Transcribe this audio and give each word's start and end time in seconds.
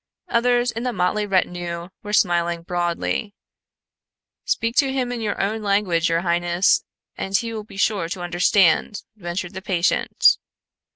Others 0.29 0.71
in 0.71 0.81
the 0.81 0.91
motley 0.93 1.27
retinue 1.27 1.89
were 2.01 2.11
smiling 2.11 2.63
broadly. 2.63 3.35
"Speak 4.45 4.75
to 4.77 4.91
him 4.91 5.11
in 5.11 5.21
your 5.21 5.39
own 5.39 5.61
language, 5.61 6.09
your 6.09 6.21
highness, 6.21 6.83
and 7.17 7.37
he 7.37 7.53
will 7.53 7.63
be 7.63 7.77
sure 7.77 8.09
to 8.09 8.21
understand," 8.23 9.03
ventured 9.15 9.53
the 9.53 9.61
patient. 9.61 10.39